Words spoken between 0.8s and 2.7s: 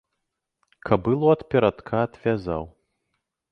Кабылу ад перадка адвязаў.